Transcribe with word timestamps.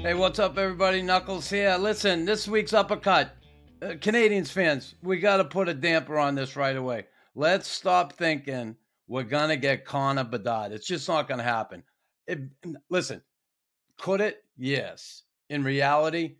Hey, 0.00 0.14
what's 0.14 0.38
up, 0.38 0.56
everybody? 0.56 1.02
Knuckles 1.02 1.50
here. 1.50 1.76
Listen, 1.76 2.24
this 2.24 2.46
week's 2.46 2.72
uppercut. 2.72 3.34
Uh, 3.82 3.86
Canadiens 3.88 4.48
fans, 4.48 4.94
we 5.02 5.18
got 5.18 5.38
to 5.38 5.44
put 5.44 5.68
a 5.68 5.74
damper 5.74 6.18
on 6.18 6.36
this 6.36 6.54
right 6.54 6.76
away. 6.76 7.06
Let's 7.34 7.68
stop 7.68 8.12
thinking 8.12 8.76
we're 9.08 9.24
going 9.24 9.48
to 9.48 9.56
get 9.56 9.84
Connor 9.84 10.22
Bedard. 10.22 10.70
It's 10.70 10.86
just 10.86 11.08
not 11.08 11.26
going 11.26 11.38
to 11.38 11.44
happen. 11.44 11.82
It, 12.28 12.38
listen, 12.88 13.22
could 13.98 14.20
it? 14.20 14.44
Yes. 14.56 15.24
In 15.50 15.64
reality, 15.64 16.36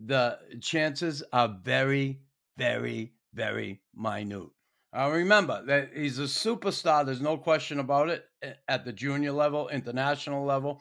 the 0.00 0.38
chances 0.62 1.22
are 1.30 1.58
very, 1.62 2.20
very, 2.56 3.12
very 3.34 3.82
minute. 3.94 4.48
Uh, 4.96 5.10
remember 5.12 5.62
that 5.66 5.90
he's 5.94 6.18
a 6.18 6.22
superstar. 6.22 7.04
There's 7.04 7.20
no 7.20 7.36
question 7.36 7.80
about 7.80 8.08
it 8.08 8.24
at 8.66 8.86
the 8.86 8.92
junior 8.92 9.32
level, 9.32 9.68
international 9.68 10.46
level. 10.46 10.80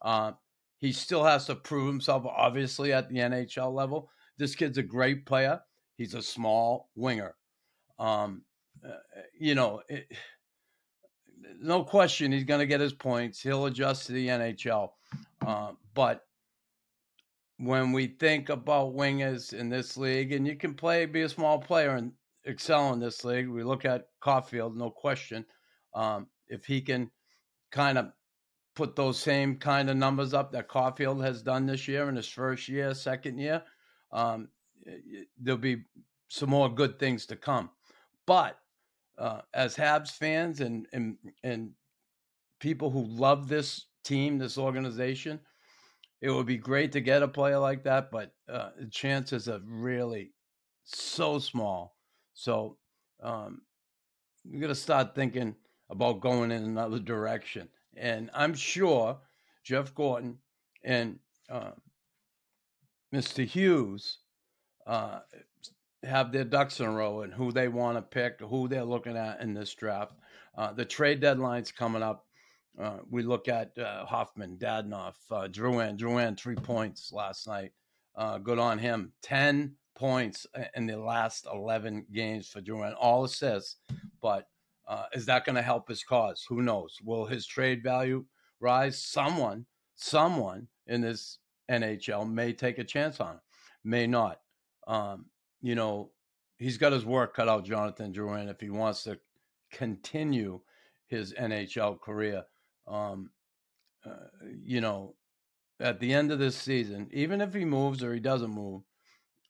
Uh, 0.00 0.32
he 0.78 0.92
still 0.92 1.24
has 1.24 1.46
to 1.46 1.54
prove 1.54 1.86
himself, 1.86 2.24
obviously, 2.26 2.92
at 2.92 3.08
the 3.08 3.16
NHL 3.16 3.72
level. 3.72 4.10
This 4.38 4.54
kid's 4.54 4.78
a 4.78 4.82
great 4.82 5.26
player. 5.26 5.60
He's 5.96 6.14
a 6.14 6.22
small 6.22 6.90
winger. 6.94 7.34
Um, 7.98 8.42
uh, 8.84 8.90
you 9.38 9.54
know, 9.54 9.82
it, 9.88 10.06
no 11.60 11.84
question 11.84 12.32
he's 12.32 12.44
going 12.44 12.60
to 12.60 12.66
get 12.66 12.80
his 12.80 12.92
points. 12.92 13.40
He'll 13.40 13.66
adjust 13.66 14.06
to 14.06 14.12
the 14.12 14.28
NHL. 14.28 14.90
Uh, 15.46 15.72
but 15.94 16.22
when 17.58 17.92
we 17.92 18.08
think 18.08 18.48
about 18.48 18.94
wingers 18.94 19.52
in 19.52 19.68
this 19.68 19.96
league, 19.96 20.32
and 20.32 20.46
you 20.46 20.56
can 20.56 20.74
play, 20.74 21.06
be 21.06 21.22
a 21.22 21.28
small 21.28 21.58
player 21.58 21.90
and 21.90 22.12
excel 22.44 22.92
in 22.92 23.00
this 23.00 23.24
league, 23.24 23.48
we 23.48 23.62
look 23.62 23.84
at 23.84 24.08
Caufield, 24.22 24.76
no 24.76 24.90
question. 24.90 25.44
Um, 25.94 26.26
if 26.48 26.64
he 26.64 26.80
can 26.80 27.10
kind 27.70 27.98
of 27.98 28.06
put 28.74 28.96
those 28.96 29.18
same 29.18 29.56
kind 29.56 29.88
of 29.88 29.96
numbers 29.96 30.34
up 30.34 30.52
that 30.52 30.68
Caufield 30.68 31.22
has 31.22 31.42
done 31.42 31.66
this 31.66 31.86
year 31.86 32.08
in 32.08 32.16
his 32.16 32.28
first 32.28 32.68
year, 32.68 32.94
second 32.94 33.38
year, 33.38 33.62
um, 34.12 34.48
there'll 35.40 35.58
be 35.58 35.84
some 36.28 36.50
more 36.50 36.68
good 36.68 36.98
things 36.98 37.26
to 37.26 37.36
come. 37.36 37.70
But 38.26 38.58
uh, 39.18 39.42
as 39.52 39.76
Habs 39.76 40.10
fans 40.10 40.60
and 40.60 40.86
and 40.92 41.16
and 41.42 41.70
people 42.60 42.90
who 42.90 43.04
love 43.04 43.48
this 43.48 43.86
team, 44.02 44.38
this 44.38 44.58
organization, 44.58 45.40
it 46.20 46.30
would 46.30 46.46
be 46.46 46.56
great 46.56 46.92
to 46.92 47.00
get 47.00 47.22
a 47.22 47.28
player 47.28 47.58
like 47.58 47.84
that. 47.84 48.10
But 48.10 48.32
uh, 48.48 48.70
the 48.78 48.86
chances 48.86 49.48
are 49.48 49.60
really 49.64 50.32
so 50.84 51.38
small. 51.38 51.96
So 52.34 52.78
um, 53.22 53.62
got 54.58 54.68
to 54.68 54.74
start 54.74 55.14
thinking 55.14 55.54
about 55.90 56.20
going 56.20 56.50
in 56.50 56.64
another 56.64 56.98
direction. 56.98 57.68
And 57.96 58.30
I'm 58.34 58.54
sure 58.54 59.18
Jeff 59.62 59.94
Gorton 59.94 60.38
and 60.82 61.18
uh, 61.48 61.72
Mr. 63.14 63.46
Hughes 63.46 64.18
uh, 64.86 65.20
have 66.02 66.32
their 66.32 66.44
ducks 66.44 66.80
in 66.80 66.86
a 66.86 66.92
row 66.92 67.22
and 67.22 67.32
who 67.32 67.52
they 67.52 67.68
want 67.68 67.96
to 67.96 68.02
pick, 68.02 68.40
who 68.40 68.68
they're 68.68 68.84
looking 68.84 69.16
at 69.16 69.40
in 69.40 69.54
this 69.54 69.74
draft. 69.74 70.12
Uh, 70.56 70.72
the 70.72 70.84
trade 70.84 71.20
deadline's 71.20 71.72
coming 71.72 72.02
up. 72.02 72.26
Uh, 72.80 72.98
we 73.10 73.22
look 73.22 73.48
at 73.48 73.76
uh, 73.78 74.04
Hoffman, 74.04 74.56
Dadonov, 74.58 75.14
uh, 75.30 75.48
Drouin. 75.48 75.96
Drouin, 75.96 76.36
three 76.36 76.56
points 76.56 77.12
last 77.12 77.46
night. 77.46 77.72
Uh, 78.16 78.38
good 78.38 78.58
on 78.58 78.78
him. 78.78 79.12
10 79.22 79.74
points 79.94 80.46
in 80.74 80.86
the 80.86 80.96
last 80.96 81.46
11 81.52 82.06
games 82.12 82.48
for 82.48 82.60
Drouin, 82.60 82.94
all 82.98 83.24
assists. 83.24 83.76
But 84.20 84.48
uh, 84.86 85.04
is 85.12 85.26
that 85.26 85.44
going 85.44 85.56
to 85.56 85.62
help 85.62 85.88
his 85.88 86.02
cause? 86.02 86.44
Who 86.48 86.62
knows? 86.62 86.98
Will 87.02 87.24
his 87.24 87.46
trade 87.46 87.82
value 87.82 88.24
rise? 88.60 89.00
Someone, 89.00 89.66
someone 89.96 90.68
in 90.86 91.00
this 91.00 91.38
NHL 91.70 92.30
may 92.30 92.52
take 92.52 92.78
a 92.78 92.84
chance 92.84 93.20
on 93.20 93.34
him, 93.34 93.40
may 93.84 94.06
not. 94.06 94.40
Um, 94.86 95.26
you 95.62 95.74
know, 95.74 96.10
he's 96.58 96.78
got 96.78 96.92
his 96.92 97.06
work 97.06 97.34
cut 97.34 97.48
out, 97.48 97.64
Jonathan 97.64 98.12
Drouin, 98.12 98.50
if 98.50 98.60
he 98.60 98.70
wants 98.70 99.04
to 99.04 99.18
continue 99.72 100.60
his 101.06 101.32
NHL 101.32 102.00
career. 102.00 102.44
Um, 102.86 103.30
uh, 104.04 104.28
you 104.62 104.80
know, 104.80 105.14
at 105.80 105.98
the 106.00 106.12
end 106.12 106.30
of 106.30 106.38
this 106.38 106.56
season, 106.56 107.08
even 107.12 107.40
if 107.40 107.54
he 107.54 107.64
moves 107.64 108.02
or 108.02 108.12
he 108.12 108.20
doesn't 108.20 108.50
move, 108.50 108.82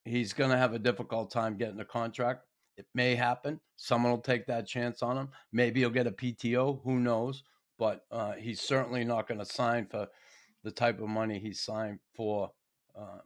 he's 0.04 0.32
going 0.32 0.50
to 0.50 0.56
have 0.56 0.72
a 0.72 0.78
difficult 0.78 1.30
time 1.30 1.56
getting 1.56 1.80
a 1.80 1.84
contract. 1.84 2.44
It 2.76 2.86
may 2.94 3.14
happen. 3.14 3.60
Someone 3.76 4.12
will 4.12 4.18
take 4.18 4.46
that 4.46 4.66
chance 4.66 5.02
on 5.02 5.16
him. 5.16 5.28
Maybe 5.52 5.80
he'll 5.80 5.90
get 5.90 6.06
a 6.06 6.12
PTO. 6.12 6.82
Who 6.82 6.98
knows? 6.98 7.42
But 7.78 8.02
uh, 8.10 8.32
he's 8.32 8.60
certainly 8.60 9.04
not 9.04 9.28
going 9.28 9.40
to 9.40 9.46
sign 9.46 9.86
for 9.86 10.08
the 10.62 10.70
type 10.70 11.00
of 11.00 11.08
money 11.08 11.38
he 11.38 11.52
signed 11.52 11.98
for 12.16 12.50
uh, 12.98 13.18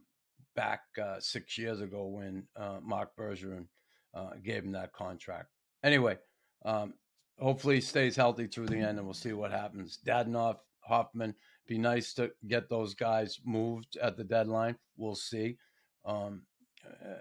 back 0.57 0.81
uh, 1.01 1.21
six 1.21 1.57
years 1.57 1.81
ago 1.81 2.07
when 2.07 2.45
uh, 2.57 2.79
Marc 2.83 3.17
Bergevin 3.17 3.67
uh, 4.15 4.31
gave 4.45 4.65
him 4.65 4.73
that 4.73 4.93
contract. 4.93 5.49
Anyway, 5.85 6.19
um, 6.65 6.95
hopefully 7.39 7.77
he 7.77 7.81
stays 7.81 8.17
healthy 8.17 8.47
through 8.47 8.67
the 8.67 8.77
end, 8.77 8.99
and 8.99 9.05
we'll 9.05 9.15
see 9.15 9.33
what 9.33 9.53
happens. 9.53 9.99
Dadonov, 10.05 10.57
Hoffman, 10.81 11.35
be 11.67 11.79
nice 11.79 12.13
to 12.15 12.31
get 12.49 12.69
those 12.69 12.95
guys 12.95 13.39
moved 13.45 13.97
at 14.03 14.17
the 14.17 14.25
deadline. 14.25 14.77
We'll 14.97 15.15
see. 15.15 15.57
Um, 16.05 16.43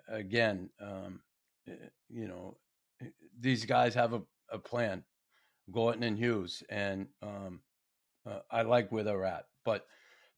again, 0.07 0.69
um, 0.81 1.19
you 2.09 2.27
know, 2.27 2.57
eh, 3.01 3.07
these 3.39 3.65
guys 3.65 3.93
have 3.93 4.13
a, 4.13 4.21
a 4.51 4.57
plan, 4.57 5.03
Gorton 5.71 6.03
and 6.03 6.17
Hughes, 6.17 6.63
and 6.69 7.07
um, 7.21 7.61
uh, 8.25 8.39
I 8.51 8.63
like 8.63 8.91
where 8.91 9.03
they're 9.03 9.25
at. 9.25 9.45
But 9.65 9.85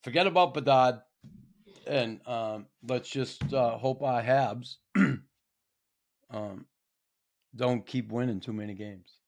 forget 0.04 0.28
about 0.28 0.54
Bedard, 0.54 0.96
and 1.88 2.20
um, 2.28 2.68
let's 2.88 3.10
just 3.10 3.54
uh, 3.54 3.78
hope 3.78 4.02
our 4.02 4.22
Habs 4.22 4.76
um, 6.32 6.66
don't 7.56 7.86
keep 7.86 8.12
winning 8.12 8.40
too 8.40 8.54
many 8.54 8.74
games. 8.74 9.20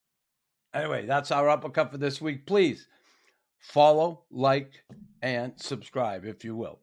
Anyway, 0.73 1.05
that's 1.05 1.31
our 1.31 1.49
uppercut 1.49 1.91
for 1.91 1.97
this 1.97 2.21
week. 2.21 2.45
Please 2.45 2.87
follow, 3.59 4.23
like, 4.31 4.83
and 5.21 5.53
subscribe 5.57 6.25
if 6.25 6.45
you 6.45 6.55
will. 6.55 6.79